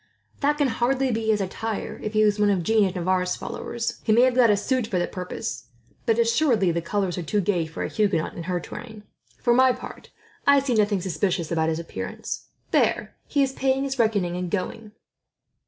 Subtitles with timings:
[0.39, 3.99] "That can hardly be his attire, if he is one of Jeanne of Navarre's followers.
[4.03, 5.65] He may have got a suit for the purpose,
[6.07, 9.03] but assuredly the colours are too gay for a Huguenot in her train.
[9.37, 10.09] For my part,
[10.47, 12.47] I see nothing suspicious about his appearance.
[12.71, 14.93] There, he is paying his reckoning, and going."